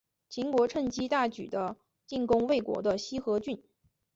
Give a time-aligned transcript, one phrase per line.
[0.29, 3.61] 秦国趁机大举的进攻魏国的西河郡。